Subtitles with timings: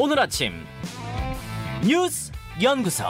[0.00, 0.52] 오늘 아침
[1.84, 2.30] 뉴스
[2.62, 3.02] 연구소.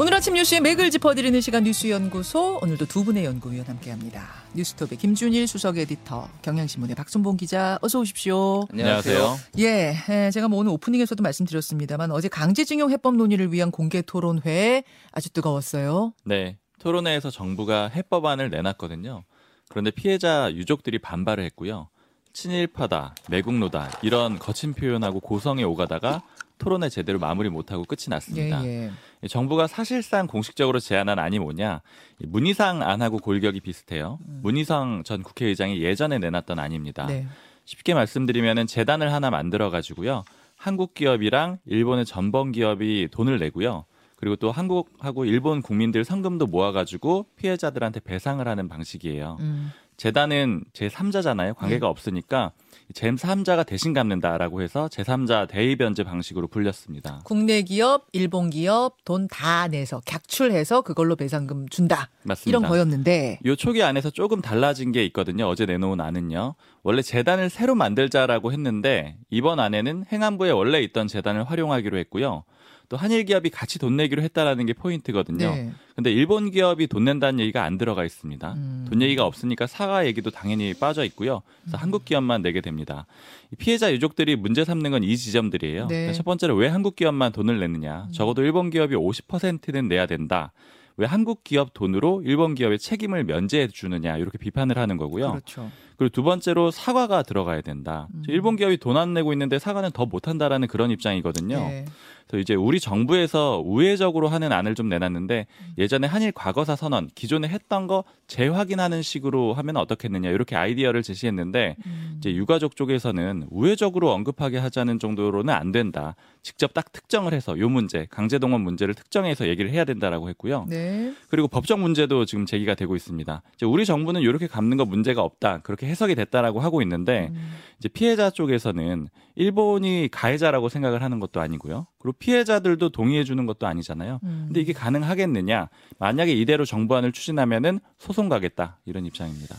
[0.00, 4.26] 오늘 아침 뉴스의 맥을 짚어드리는 시간 뉴스연구소 오늘도 두 분의 연구위원 함께합니다.
[4.54, 8.64] 뉴스톱의 김준일 수석 에디터, 경향신문의 박순봉 기자 어서 오십시오.
[8.70, 9.36] 안녕하세요.
[9.58, 14.82] 예, 예, 제가 뭐 오늘 오프닝에서도 말씀드렸습니다만 어제 강제징용 해법 논의를 위한 공개 토론회
[15.12, 16.14] 아주 뜨거웠어요.
[16.24, 16.56] 네.
[16.78, 19.24] 토론회에서 정부가 해법안을 내놨거든요.
[19.68, 21.90] 그런데 피해자 유족들이 반발을 했고요.
[22.36, 26.22] 친일파다, 매국노다 이런 거친 표현하고 고성에 오가다가
[26.58, 28.62] 토론회 제대로 마무리 못하고 끝이 났습니다.
[28.66, 28.90] 예,
[29.22, 29.28] 예.
[29.28, 31.80] 정부가 사실상 공식적으로 제안한 안이 뭐냐?
[32.18, 34.18] 문희상 안하고 골격이 비슷해요.
[34.42, 37.06] 문희상 전 국회의장이 예전에 내놨던 안입니다.
[37.06, 37.26] 네.
[37.64, 40.24] 쉽게 말씀드리면은 재단을 하나 만들어 가지고요.
[40.56, 43.86] 한국 기업이랑 일본의 전범 기업이 돈을 내고요.
[44.16, 49.36] 그리고 또 한국하고 일본 국민들 성금도 모아 가지고 피해자들한테 배상을 하는 방식이에요.
[49.40, 51.54] 음, 재단은 제3자잖아요.
[51.56, 52.52] 관계가 없으니까
[52.94, 57.20] 제3자가 대신 갚는다라고 해서 제3자 대의변제 방식으로 불렸습니다.
[57.24, 62.10] 국내 기업, 일본 기업 돈 다 내서 객출해서 그걸로 배상금 준다.
[62.22, 62.48] 맞습니다.
[62.58, 65.46] 이런 거였는데 요 초기 안에서 조금 달라진 게 있거든요.
[65.48, 66.54] 어제 내놓은 안은요.
[66.84, 72.44] 원래 재단을 새로 만들자라고 했는데 이번 안에는 행안부에 원래 있던 재단을 활용하기로 했고요.
[72.88, 75.50] 또 한일 기업이 같이 돈 내기로 했다라는 게 포인트거든요.
[75.50, 75.72] 네.
[75.94, 78.52] 근데 일본 기업이 돈 낸다는 얘기가 안 들어가 있습니다.
[78.54, 78.86] 음.
[78.88, 81.42] 돈 얘기가 없으니까 사과 얘기도 당연히 빠져 있고요.
[81.62, 83.06] 그래서 한국 기업만 내게 됩니다.
[83.52, 85.82] 이 피해자 유족들이 문제 삼는 건 이 지점들이에요.
[85.88, 85.94] 네.
[85.94, 88.08] 그러니까 첫 번째로 왜 한국 기업만 돈을 내느냐?
[88.12, 90.52] 적어도 일본 기업이 50%는 내야 된다.
[90.98, 95.30] 왜 한국 기업 돈으로 일본 기업의 책임을 면제해 주느냐 이렇게 비판을 하는 거고요.
[95.32, 95.70] 그렇죠.
[95.98, 98.08] 그리고 두 번째로 사과가 들어가야 된다.
[98.14, 98.22] 음.
[98.28, 101.58] 일본 기업이 돈 안 내고 있는데 사과는 더 못한다라는 그런 입장이거든요.
[101.58, 101.84] 네.
[102.26, 105.74] 그래서 이제 우리 정부에서 우회적으로 하는 안을 좀 내놨는데 음.
[105.78, 112.16] 예전에 한일 과거사 선언 기존에 했던 거 재확인하는 식으로 하면 어떻겠느냐 이렇게 아이디어를 제시했는데 음.
[112.18, 116.16] 이제 유가족 쪽에서는 우회적으로 언급하게 하자는 정도로는 안 된다.
[116.42, 120.66] 직접 딱 특정을 해서 요 문제 강제동원 문제를 특정해서 얘기를 해야 된다라고 했고요.
[120.68, 121.12] 네.
[121.28, 123.42] 그리고 법적 문제도 지금 제기가 되고 있습니다.
[123.54, 125.58] 이제 우리 정부는 이렇게 갚는 거 문제가 없다.
[125.58, 127.52] 그렇게 해석이 됐다라고 하고 있는데 음.
[127.78, 131.86] 이제 피해자 쪽에서는 일본이 가해자라고 생각을 하는 것도 아니고요.
[131.98, 134.18] 그리고 피해자들도 동의해 주는 것도 아니잖아요.
[134.24, 134.44] 음.
[134.48, 135.68] 근데 이게 가능하겠느냐?
[136.00, 138.78] 만약에 이대로 정부안을 추진하면은 소송 가겠다.
[138.84, 139.54] 이런 입장입니다.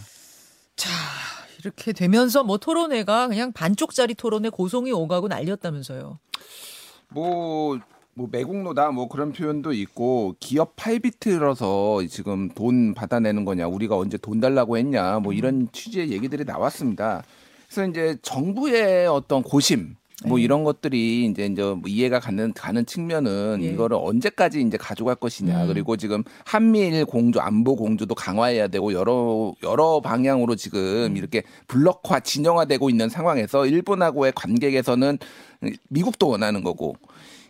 [0.75, 0.89] 자,
[1.59, 6.19] 이렇게 되면서 뭐 토론회가 그냥 반쪽짜리 토론회 고송이 오가고 난리였다면서요.
[7.07, 7.79] 뭐,
[8.13, 14.41] 뭐 매국노다 뭐 그런 표현도 있고 기업 8비트라서 지금 돈 받아내는 거냐 우리가 언제 돈
[14.41, 17.23] 달라고 했냐 뭐 이런 취지의 얘기들이 나왔습니다.
[17.69, 19.95] 그래서 이제 정부의 어떤 고심
[20.27, 20.43] 뭐 네.
[20.43, 23.67] 이런 것들이 이제 이제 뭐 이해가 가는 가는 측면은 예.
[23.67, 25.67] 이거를 언제까지 이제 가져갈 것이냐 음.
[25.67, 30.79] 그리고 지금 한미일 공조 안보 공조도 강화해야 되고 여러 여러 방향으로 지금
[31.11, 31.17] 음.
[31.17, 35.17] 이렇게 블록화 진영화되고 있는 상황에서 일본하고의 관계 에서는
[35.89, 36.95] 미국도 원하는 거고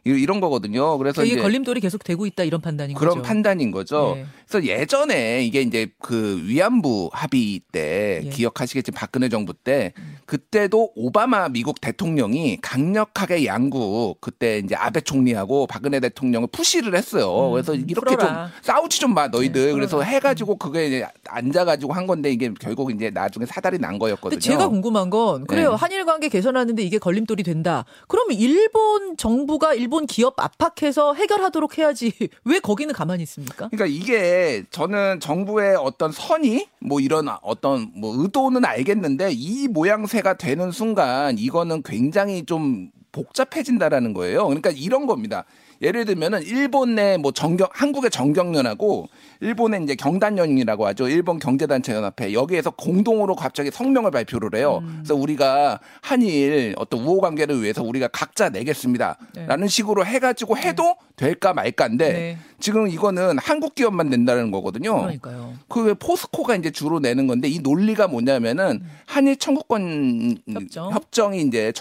[0.06, 0.98] 이- 이런 거거든요.
[0.98, 3.22] 그래서 이게 걸림돌이 계속 되고 있다 이런 판단인 그런 거죠.
[3.24, 4.14] 판단인 거죠.
[4.16, 4.26] 네.
[4.48, 8.28] 그래서 예전에 이게 이제 그 위안부 합의 때 예.
[8.28, 8.32] 음.
[8.32, 9.92] 기억하시겠지만 박근혜 정부 때
[10.28, 17.48] 그때도 오바마 미국 대통령이 강력하게 양국 그때 이제 아베 총리하고 박근혜 대통령을 푸시를 했어요.
[17.48, 18.52] 음, 그래서 이렇게 풀어라.
[18.52, 19.68] 좀 싸우지 좀 마 너희들.
[19.68, 20.02] 네, 그래서.
[20.04, 24.30] 해가지고 그게 이제 앉아가지고 한 건데 이게 결국 이제 나중에 사달이 난 거였거든요.
[24.38, 25.72] 근데 제가 궁금한 건 그래요.
[25.72, 25.76] 네.
[25.78, 27.86] 한일 관계 개선하는데 이게 걸림돌이 된다.
[28.08, 32.12] 그러면 일본 정부가 일본 기업 압박해서 해결하도록 해야지.
[32.44, 33.70] 왜 거기는 가만히 있습니까?
[33.70, 40.34] 그러니까 이게 저는 정부의 어떤 선의 뭐 이런 어떤 뭐 의도는 알겠는데 이 모양새 가
[40.34, 44.46] 되는 순간 이거는 굉장히 좀 복잡해진다라는 거예요.
[44.46, 45.46] 그러니까 이런 겁니다.
[45.82, 49.08] 예를 들면은 일본 내뭐 정경 한국의 정경련하고
[49.42, 51.08] 일본의 이제 경단련이라고 하죠.
[51.08, 54.80] 일본 경제단체 연합회 여기에서 공동으로 갑자기 성명을 발표를 해요.
[54.82, 55.04] 음.
[55.04, 58.60] 그래서 우리가 한일 어떤 우호 관계를 위해서 우리가 각자 네.
[58.60, 62.38] 내겠습니다라는 식으로 해가지고 해도 될까 말까인데 네.
[62.60, 65.02] 지금 이거는 한국 기업만 낸다는 거거든요.
[65.02, 65.47] 그러니까요.
[65.70, 70.92] 그 왜 포스코가 이제 주로 내는 건데 이 논리가 뭐냐면은 한일 청구권 협정.
[70.94, 71.72] 협정이 이제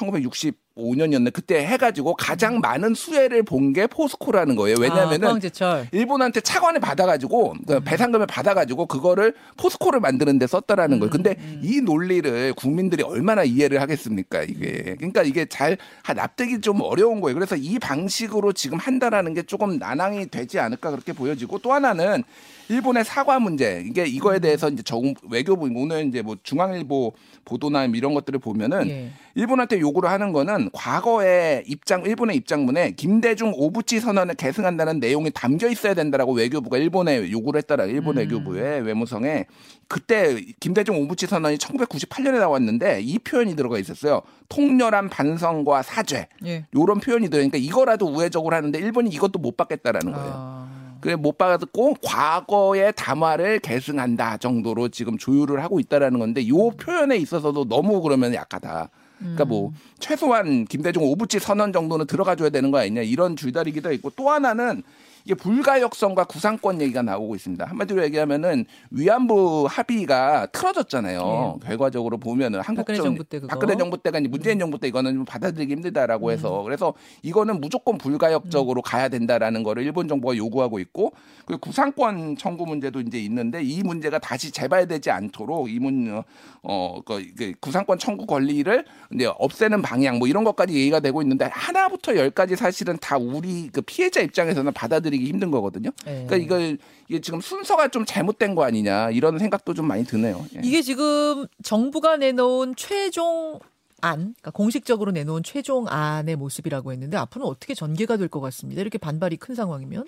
[0.86, 4.76] 1965년이었는데 그때 해가지고 가장 많은 수혜를 본 게 포스코라는 거예요.
[4.78, 5.88] 아, 왜냐하면은 포항제철.
[5.90, 11.10] 일본한테 차관을 받아가지고 그 배상금을 받아가지고 그거를 포스코를 만드는 데 썼다라는 거예요.
[11.10, 14.44] 근데 이 논리를 국민들이 얼마나 이해를 하겠습니까?
[14.44, 17.34] 이게 그러니까 이게 잘 하- 납득이 좀 어려운 거예요.
[17.34, 22.22] 그래서 이 방식으로 지금 한다라는 게 조금 난항이 되지 않을까 그렇게 보여지고 또 하나는
[22.68, 27.12] 일본의 사과 문제 이게 이거에 대해서 이제 정 외교부 오늘 이제 뭐 중앙일보
[27.44, 29.10] 보도나 이런 것들을 보면 보면은 예.
[29.34, 35.68] 일본한테 요구를 하는 거는 보면은 과거의 입장 일본의 입장문에 김대중 오부치 선언을 계승한다는 내용이 담겨
[35.68, 37.84] 있어야 된다라고 외교부가 일본에 요구를 했더라.
[37.84, 38.18] 일본 음.
[38.18, 39.46] 외교부의 외무성에
[39.88, 44.22] 그때 김대중 오부치 선언이 1998년에 나왔는데 이 표현이 들어가 있었어요.
[44.48, 46.28] 통렬한 반성과 사죄.
[46.44, 46.66] 예.
[46.74, 50.32] 요런 표현이 들어니까 이거라도 우회적으로 하는데 일본이 이것도 못 받겠다라는 거예요.
[50.34, 50.66] 아.
[51.00, 57.68] 그래 못 받고 과거의 담화를 계승한다 정도로 지금 조율을 하고 있다라는 건데 요 표현에 있어서도
[57.68, 58.90] 너무 그러면 약하다.
[59.18, 64.30] 그러니까 뭐 최소한 김대중 오부치 선언 정도는 들어가줘야 되는 거 아니냐 이런 줄다리기도 있고 또
[64.30, 64.82] 하나는
[65.26, 67.64] 이게 불가역성과 구상권 얘기가 나오고 있습니다.
[67.66, 71.58] 한마디로 얘기하면은 위안부 합의가 틀어졌잖아요.
[71.64, 72.82] 결과적으로 보면은 한국 예.
[72.82, 73.46] 박근혜 정- 정부 때 그거.
[73.46, 73.48] 음.
[73.48, 77.98] 박근혜 정부 때가 아니 문재인 정부 때 이거는 좀 받아들이기 힘들다라고 해서 그래서 이거는 무조건
[77.98, 81.12] 불가역적으로 가야 된다라는 거를 일본 정부가 요구하고 있고
[81.44, 86.22] 그 구상권 청구 문제도 이제 있는데 이 문제가 다시 재발되지 않도록 이문
[86.62, 92.14] 어그 그 구상권 청구 권리를 이제 없애는 방향 뭐 이런 것까지 얘기가 되고 있는데 하나부터
[92.14, 95.90] 열까지 사실은 다 우리 그 피해자 입장에서는 받아들이 기 힘든 거거든요.
[96.06, 96.24] 예.
[96.26, 96.78] 그러니까 이걸
[97.08, 100.44] 이게 지금 순서가 좀 잘못된 거 아니냐 이런 생각도 좀 많이 드네요.
[100.56, 100.60] 예.
[100.64, 103.58] 이게 지금 정부가 내놓은 최종
[104.02, 108.80] 안, 그러니까 공식적으로 내놓은 최종 안의 모습이라고 했는데 앞으로는 어떻게 전개가 될 것 같습니다.
[108.80, 110.04] 이렇게 반발이 큰 상황이면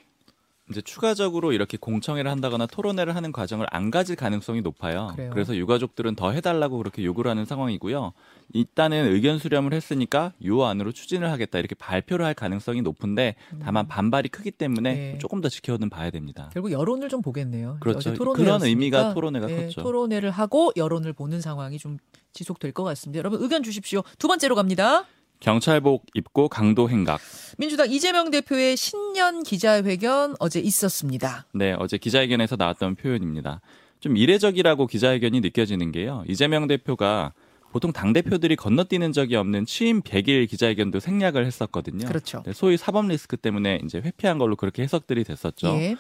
[0.71, 5.13] 이제 추가적으로 이렇게 공청회를 한다거나 토론회를 하는 과정을 안 가질 가능성이 높아요.
[5.15, 5.33] 그래요?
[5.35, 8.13] 래서 유가족들은 더 해달라고 그렇게 요구를 하는 상황이고요.
[8.53, 14.29] 일단은 의견 수렴을 했으니까 요 안으로 추진을 하겠다 이렇게 발표를 할 가능성이 높은데 다만 반발이
[14.29, 15.19] 크기 때문에 네.
[15.19, 16.51] 조금 더 지켜는 봐야 됩니다.
[16.53, 17.79] 결국 여론을 좀 보겠네요.
[17.81, 18.15] 그렇죠.
[18.15, 18.63] 그런.
[18.63, 19.83] 의미가 토론회가 예, 컸죠.
[19.83, 21.99] 토론회를 하고 여론을 보는 상황이 좀
[22.33, 23.19] 지속될 것 같습니다.
[23.19, 24.03] 여러분 의견 주십시오.
[24.19, 25.05] 두 번째로 갑니다.
[25.41, 27.21] 경찰복 입고 강도 행각.
[27.59, 31.47] 민주당 이재명 대표의 신년 기자회견 어제 있었습니다.
[31.53, 33.61] 네, 어제 기자회견에서 나왔던 표현입니다.
[34.01, 36.25] 좀 이례적이라고 기자회견이 느껴지는 게요.
[36.29, 37.33] 이재명 대표가
[37.71, 42.07] 보통 당 대표들이 건너뛰는 적이 없는 취임 100일 기자회견도 생략을 했었거든요.
[42.07, 42.43] 그렇죠.
[42.47, 45.69] 네, 소위 사법 리스크 때문에 이제 회피한 걸로 그렇게 해석들이 됐었죠.
[45.77, 45.97] 예,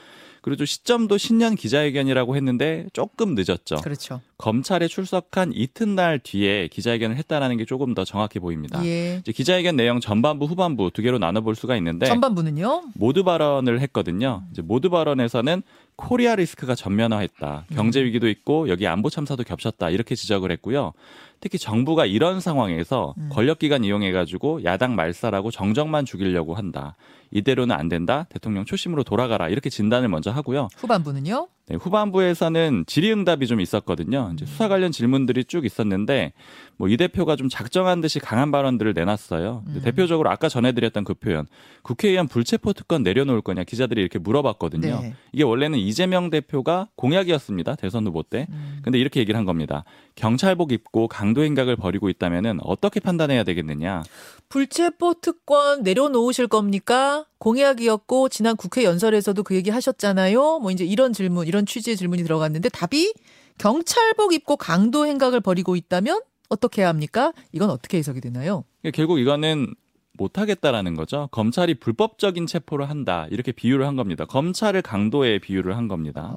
[0.48, 3.76] 그리고 좀 시점도 신년 기자회견이라고 했는데 조금 늦었죠.
[3.76, 4.22] 그렇죠.
[4.38, 8.82] 검찰에 출석한 이튿날 뒤에 기자회견을 했다라는 게 조금 더 정확해 보입니다.
[8.86, 9.18] 예.
[9.18, 12.92] 이제 기자회견 내용 전반부 후반부 두 개로 나눠볼 수가 있는데 전반부는요?
[12.94, 14.44] 모두 발언을 했거든요.
[14.50, 15.62] 이제 모두 발언에서는
[15.98, 17.66] 코리아 리스크가 전면화했다.
[17.74, 19.90] 경제 위기도 있고 여기 안보 참사도 겹쳤다.
[19.90, 20.92] 이렇게 지적을 했고요.
[21.40, 26.94] 특히 정부가 이런 상황에서 권력기관 이용해가지고 야당 말살하고 정정만 죽이려고 한다.
[27.32, 28.26] 이대로는 안 된다.
[28.30, 29.48] 대통령 초심으로 돌아가라.
[29.48, 30.68] 이렇게 진단을 먼저 하고요.
[30.76, 31.48] 후반부는요?
[31.68, 34.30] 네, 후반부에서는 질의응답이 좀 있었거든요.
[34.34, 36.32] 이제 수사 관련 질문들이 쭉 있었는데
[36.76, 39.62] 뭐 이 대표가 좀 작정한 듯이 강한 발언들을 내놨어요.
[39.66, 39.80] 음.
[39.84, 41.46] 대표적으로 아까 전해드렸던 그 표현
[41.82, 45.00] 국회의원 불체포 특권 내려놓을 거냐 기자들이 이렇게 물어봤거든요.
[45.02, 45.14] 네.
[45.32, 48.46] 이게 원래는 이재명 대표가 공약이었습니다 대선 후보 때.
[48.50, 48.80] 음.
[48.82, 49.84] 근데 이렇게 얘기를 한 겁니다.
[50.14, 54.02] 경찰복 입고 강도 행각을 벌이고 있다면은 어떻게 판단해야 되겠느냐.
[54.48, 57.26] 불체포 특권 내려놓으실 겁니까?
[57.38, 60.58] 공약이었고 지난 국회 연설에서도 그 얘기 하셨잖아요.
[60.60, 63.14] 뭐 이제 이런 질문, 이런 취지의 질문이 들어갔는데 답이
[63.58, 67.32] 경찰복 입고 강도 행각을 벌이고 있다면 어떻게 해야 합니까?
[67.52, 68.64] 이건 어떻게 해석이 되나요?
[68.82, 69.74] 그러니까 결국 이거는
[70.18, 71.28] 못하겠다라는 거죠.
[71.30, 74.24] 검찰이 불법적인 체포를 한다 이렇게 비유를 한 겁니다.
[74.24, 76.34] 검찰을 강도에 비유를 한 겁니다.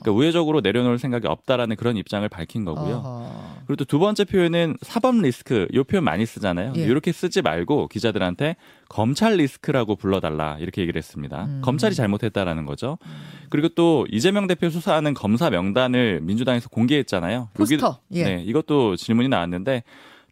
[0.00, 3.54] 그러니까 우회적으로 내려놓을 생각이 없다라는 그런 입장을 밝힌 거고요.
[3.66, 6.72] 그리고 또 두 번째 표현은 사법 리스크 이 표현 많이 쓰잖아요.
[6.78, 6.80] 예.
[6.80, 8.56] 이렇게 쓰지 말고 기자들한테
[8.88, 11.44] 검찰 리스크라고 불러달라 이렇게 얘기를 했습니다.
[11.44, 11.60] 음.
[11.62, 12.98] 검찰이 잘못했다라는 거죠.
[13.50, 17.50] 그리고 또 이재명 대표 수사하는 검사 명단을 민주당에서 공개했잖아요.
[17.54, 18.00] 포스터.
[18.14, 18.24] 예.
[18.24, 19.84] 네, 이것도 질문이 나왔는데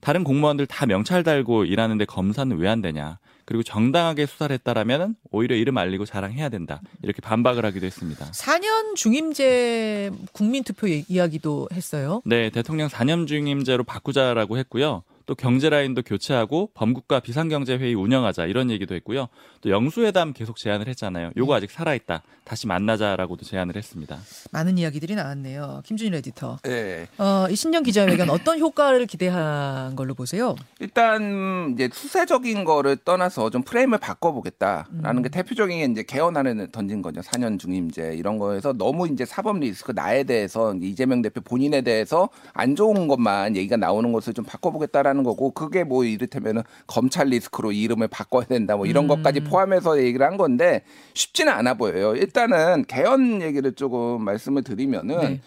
[0.02, 3.18] 다른 공무원들 다 명찰 달고 일하는데 검사는 왜 안 되냐?
[3.44, 6.80] 그리고 정당하게 수사를 했다라면 오히려 이름 알리고 자랑해야 된다.
[7.02, 8.26] 이렇게 반박을 하기도 했습니다.
[8.30, 12.21] 4년 중임제 국민투표 이- 이야기도 했어요.
[12.25, 15.02] 네, 대통령 4년 중임제로 바꾸자라고 했고요.
[15.33, 19.29] 또 경제 라인도 교체하고 범국가 비상경제 회의 운영하자 이런 얘기도 했고요.
[19.62, 21.31] 또 영수회담 계속 제안을 했잖아요.
[21.39, 22.23] 요거 아직 살아 있다.
[22.45, 24.19] 다시 만나자라고도 제안을 했습니다.
[24.51, 25.81] 많은 이야기들이 나왔네요.
[25.87, 26.59] 김준일 에디터.
[26.67, 27.07] 예.
[27.17, 30.55] 어, 이 신년 기자회견 어떤 효과를 기대한 걸로 보세요?
[30.81, 37.23] 일단 이제 수세적인 거를 떠나서 좀 프레임을 바꿔보겠다라는 게 대표적인 게 이제 개헌안을 던진 거죠.
[37.23, 42.77] 4년 중임제 이런 거에서 너무 이제 사법 리스크 나에 대해서 이재명 대표 본인에 대해서 안
[42.77, 48.45] 좋은 것만 얘기가 나오는 것을 좀 바꿔보겠다라는 거고 그게 뭐 이를테면은 검찰 리스크로 이름을 바꿔야
[48.45, 50.83] 된다 뭐 이런 것까지 포함해서 얘기를 한 건데
[51.14, 52.14] 쉽지는 않아 보여요.
[52.14, 55.41] 일단은 개헌 얘기를 조금 말씀을 드리면은 네.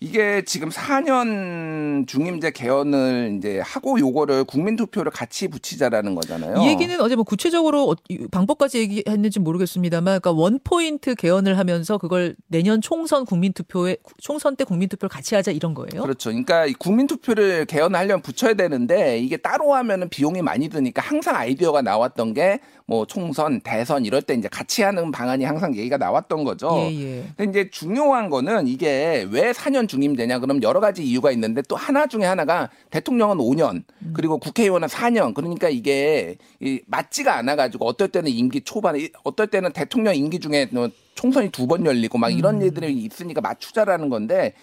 [0.00, 6.62] 이게 지금 4년 중임제 개헌을 이제 하고 요거를 국민 투표를 같이 붙이자라는 거잖아요.
[6.62, 11.98] 이 얘기는 어제 뭐 구체적으로 어- 이 방법까지 얘기했는지 모르겠습니다만, 그러니까 원 포인트 개헌을 하면서
[11.98, 16.02] 그걸 내년 총선 국민 투표에 총선 때 국민 투표를 같이 하자 이런 거예요.
[16.02, 16.30] 그렇죠.
[16.30, 21.82] 그러니까 이 국민 투표를 개헌하려면 붙여야 되는데 이게 따로 하면은 비용이 많이 드니까 항상 아이디어가
[21.82, 26.70] 나왔던 게 뭐 총선, 대선 이럴 때 이제 같이 하는 방안이 항상 얘기가 나왔던 거죠.
[26.88, 27.24] 예, 예.
[27.36, 30.38] 근데 이제 중요한 거는 이게 왜 4년 중 임되냐.
[30.40, 35.34] 그럼 여러 가지 이유가 있는데 또 하나 중에 하나가 대통령은 5년 그리고 국회의원은 4년.
[35.34, 40.68] 그러니까 이게 이 맞지가 않아 가지고 어떨 때는 임기 초반에 어떨 때는 대통령 임기 중에
[40.72, 44.54] 뭐 총선이 두 번 열리고 막 이런 일들이 있으니까 맞추자라는 건데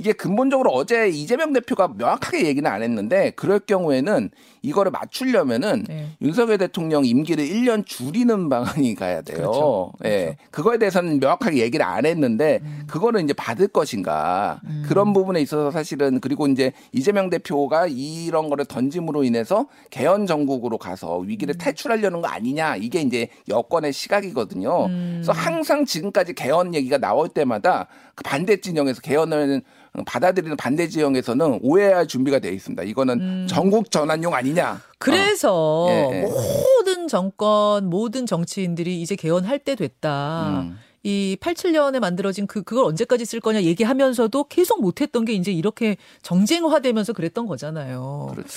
[0.00, 4.30] 이게 근본적으로 어제 이재명 대표가 명확하게 얘기는 안 했는데 그럴 경우에는
[4.62, 6.06] 이거를 맞추려면은 네.
[6.22, 9.36] 윤석열 대통령 임기를 1년 줄이는 방안이 가야 돼요.
[9.36, 9.92] 그렇죠.
[10.06, 10.36] 예.
[10.50, 14.62] 그거에 대해서는 명확하게 얘기를 안 했는데 그거는 이제 받을 것인가.
[14.86, 21.18] 그런 부분에 있어서 사실은 그리고 이제 이재명 대표가 이런 거를 던짐으로 인해서 개헌 정국으로 가서
[21.18, 22.76] 위기를 탈출하려는 거 아니냐.
[22.76, 24.88] 이게 이제 여권의 시각이거든요.
[24.88, 27.86] 그래서 항상 지금까지 개헌 얘기가 나올 때마다
[28.20, 29.62] 그 반대 진영에서 개헌을
[30.04, 32.82] 받아들이는 반대 지형에서는 오해할 준비가 돼 있습니다.
[32.82, 34.80] 이거는 전국 전환용 아니냐.
[34.98, 36.20] 그래서 예, 예.
[36.22, 40.60] 모든 정권, 모든 정치인들이 이제 개헌할 때 됐다.
[40.60, 40.78] 음.
[41.02, 45.96] 이 87년에 만들어진 그 그걸 언제까지 쓸 거냐 얘기하면서도 계속 못 했던 게 이제 이렇게
[46.20, 48.28] 정쟁화되면서 그랬던 거잖아요.
[48.32, 48.50] 그렇죠.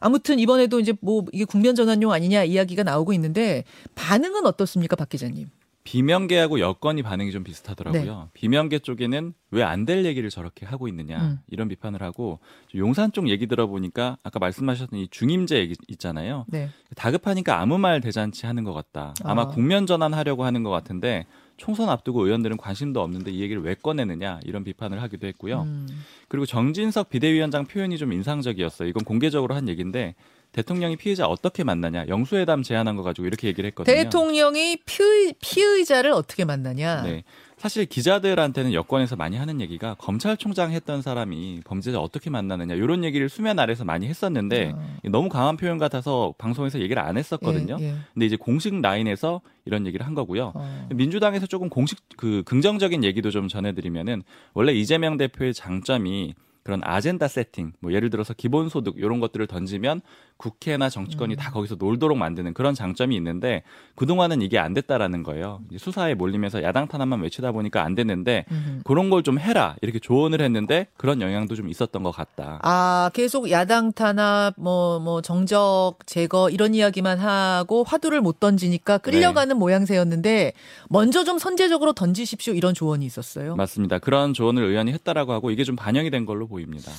[0.00, 3.64] 아무튼 이번에도 이제 뭐 이게 국면 전환용 아니냐 이야기가 나오고 있는데
[3.96, 5.48] 반응은 어떻습니까, 박 기자님?
[5.84, 8.02] 비명계하고 여건이 반응이 좀 비슷하더라고요.
[8.02, 8.30] 네.
[8.32, 11.38] 비명계 쪽에는 왜 안 될 얘기를 저렇게 하고 있느냐 음.
[11.46, 12.40] 이런 비판을 하고
[12.74, 16.46] 용산 쪽 얘기 들어보니까 아까 말씀하셨던 이 중임제 얘기 있잖아요.
[16.48, 16.70] 네.
[16.96, 19.12] 다급하니까 아무 말 대잔치 하는 것 같다.
[19.24, 19.48] 아마 아.
[19.48, 21.26] 국면 전환하려고 하는 것 같은데
[21.58, 25.62] 총선 앞두고 의원들은 관심도 없는데 이 얘기를 왜 꺼내느냐 이런 비판을 하기도 했고요.
[25.62, 25.86] 음.
[26.28, 28.88] 그리고 정진석 비대위원장 표현이 좀 인상적이었어요.
[28.88, 30.14] 이건 공개적으로 한 얘기인데
[30.54, 33.94] 대통령이 피해자 어떻게 만나냐 영수회담 제안한 거 가지고 이렇게 얘기를 했거든요.
[33.94, 37.02] 대통령이 피의, 피의 자를 어떻게 만나냐?
[37.02, 37.24] 네.
[37.56, 43.58] 사실 기자들한테는 여권에서 많이 하는 얘기가 검찰총장 했던 사람이 범죄자 어떻게 만나느냐 이런 얘기를 수면
[43.58, 47.76] 아래서 많이 했었는데 너무 강한 표현 같아서 방송에서 얘기를 안 했었거든요.
[47.76, 47.80] 아.
[47.80, 47.94] 예, 예.
[48.12, 50.52] 근데 이제 공식 라인에서 이런 얘기를 한 거고요.
[50.54, 50.88] 어.
[50.92, 56.34] 민주당에서 조금 공식 그 긍정적인 얘기도 좀 전해드리면은 원래 이재명 대표의 장점이
[56.64, 60.00] 그런 아젠다 세팅, 뭐 예를 들어서 기본소득 이런 것들을 던지면
[60.36, 61.36] 국회나 정치권이 음.
[61.36, 63.62] 다 거기서 놀도록 만드는 그런 장점이 있는데
[63.96, 65.60] 그동안은 이게 안 됐다라는 거예요.
[65.78, 68.80] 수사에 몰리면서 야당 탄압만 외치다 보니까 안 됐는데 음흠.
[68.84, 72.60] 그런 걸 좀 해라 이렇게 조언을 했는데 그런 영향도 좀 있었던 것 같다.
[72.62, 79.56] 아, 계속 야당 탄압, 뭐, 뭐, 정적 제거, 이런 이야기만 하고 화두를 못 던지니까 끌려가는
[79.56, 80.52] 모양새였는데,
[80.90, 83.56] 먼저 좀 선제적으로 던지십시오, 이런 조언이 있었어요.
[83.56, 83.98] 맞습니다.
[83.98, 86.92] 그런 조언을 의원이 했다라고 하고 이게 좀 반영이 된 걸로 보입니다.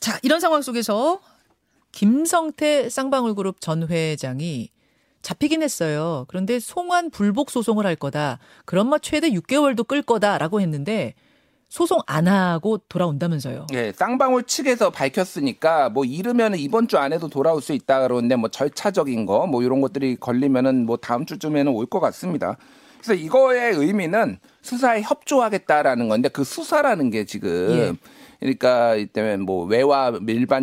[0.00, 1.20] 자, 이런 상황 속에서
[1.92, 4.70] 김성태 쌍방울 그룹 전 회장이
[5.22, 6.24] 잡히긴 했어요.
[6.28, 8.38] 그런데 송환 불복 소송을 할 거다.
[8.64, 11.14] 그런 말 최대 6개월도 끌 거다라고 했는데,
[11.68, 13.66] 소송 안 하고 돌아온다면서요.
[13.74, 19.24] 예, 쌍방울 측에서 밝혔으니까 뭐 이르면은 이번 주 안에도 돌아올 수 있다 그러는데 뭐 절차적인
[19.26, 22.56] 거 뭐 이런 것들이 걸리면은 뭐 다음 주쯤에는 올 것 같습니다.
[22.98, 27.92] 그래서 이거의 의미는 수사에 협조하겠다라는 건데 그 수사라는 게 지금 예.
[28.40, 30.10] 그러니까 이때문에 뭐 외화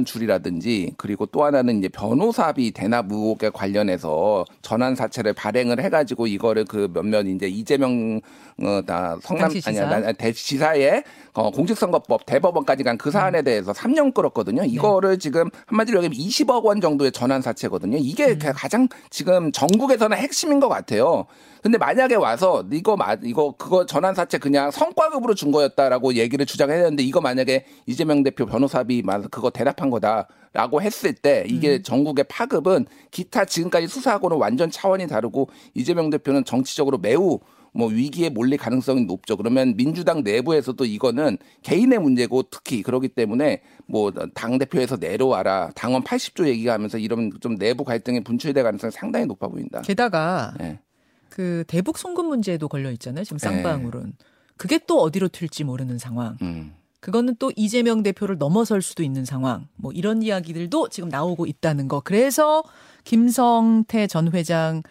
[0.08, 6.90] 밀반출이라든지 그리고 또 하나는 이제 변호사비 대납 의혹에 관련해서 전환 사채를 발행을 해가지고 이거를 그
[6.94, 8.20] 몇몇 이제 이재명
[8.60, 10.00] 어다 성남 아니야.
[10.00, 11.04] 나- 대지사의
[11.34, 14.64] 어, 공직선거법 대법원까지 간 그 사안에 대해서 3년 끌었거든요.
[14.66, 17.98] 이거를 지금 한마디로 얘기하면 20억 원 정도의 전환 사채거든요.
[18.00, 21.28] 이게 가장 지금 전국에서는 핵심인 것 같아요.
[21.68, 26.78] 근데 만약에 와서 이거 마, 이거 그거 전환 사채 그냥 성과급으로 준 거였다라고 얘기를 주장해야
[26.84, 32.86] 되는데 이거 만약에 이재명 대표 변호사비 만 그거 대납한 거다라고 했을 때 이게 전국의 파급은
[33.12, 37.40] 기타 지금까지 수사하고는 완전 차원이 다르고 이재명 대표는 정치적으로 매우
[37.74, 39.36] 뭐 위기에 몰릴 가능성이 높죠.
[39.36, 46.48] 그러면 민주당 내부에서도 이거는 개인의 문제고 특히 그러기 때문에 뭐 당 대표에서 내려와라 당원 80조
[46.48, 49.82] 얘기하면서 이런 좀 내부 갈등이 분출될 가능성이 상당히 높아 보인다.
[49.82, 50.80] 게다가 예.
[51.30, 53.24] 그 대북 송금 문제도 걸려 있잖아요.
[53.24, 54.14] 지금 쌍방울은.
[54.58, 56.38] 그게 또 어디로 튈지 모르는 상황.
[56.42, 56.74] 음.
[57.00, 59.68] 그거는 또 이재명 대표를 넘어설 수도 있는 상황.
[59.76, 62.02] 뭐 이런 이야기들도 지금 나오고 있다는 거.
[62.02, 62.64] 그래서
[63.04, 64.84] 김성태 전 회장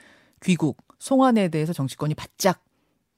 [0.43, 2.63] 귀국 송환에 대해서 정치권이 바짝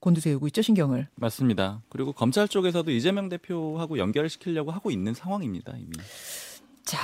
[0.00, 1.08] 곤두세우고 있죠 신경을.
[1.16, 1.82] 맞습니다.
[1.90, 5.74] 그리고 검찰 쪽에서도 이재명 대표하고 연결을 시키려고 하고 있는 상황입니다.
[5.76, 5.92] 이미.
[6.84, 6.98] 자,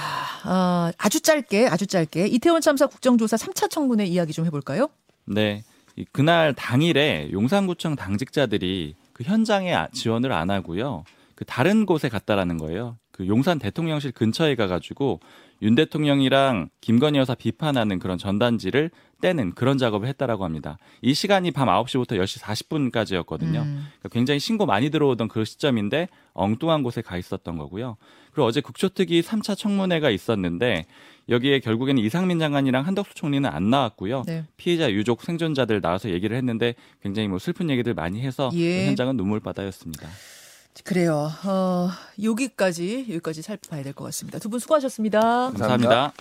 [0.44, 4.88] 아, 아주 짧게 아주 짧게 이태원 참사 국정조사 3차 청문회 이야기 좀 해볼까요?
[5.26, 5.64] 네.
[5.96, 11.04] 이 그날 당일에 용산구청 당직자들이 그 현장에 아- 지원을 안 하고요.
[11.34, 12.98] 그 다른 곳에 갔다라는 거예요.
[13.10, 15.20] 그 용산 대통령실 근처에 가가지고
[15.62, 20.76] 윤 대통령이랑 김건희 여사 비판하는 그런 전단지를 떼는 그런 작업을 했다라고 합니다.
[21.00, 23.62] 이 시간이 밤 9시부터 10시 40분까지였거든요.
[23.62, 23.86] 음.
[23.98, 27.96] 그러니까 굉장히 신고 많이 들어오던 그 시점인데 엉뚱한 곳에 가 있었던 거고요.
[28.32, 30.86] 그리고 어제 국조특위 3차 청문회가 있었는데
[31.28, 34.24] 여기에 결국에는 이상민 장관이랑 한덕수 총리는 안 나왔고요.
[34.26, 34.44] 네.
[34.56, 38.88] 피해자 유족 생존자들 나와서 얘기를 했는데 굉장히 뭐 슬픈 얘기들 많이 해서 예.
[38.88, 40.08] 현장은 눈물바다였습니다.
[40.82, 41.30] 그래요.
[41.44, 41.88] 어,
[42.22, 44.38] 여기까지 여기까지 살펴봐야 될 것 같습니다.
[44.38, 45.20] 두 분 수고하셨습니다.
[45.20, 45.66] 감사합니다.
[45.88, 46.12] 감사합니다.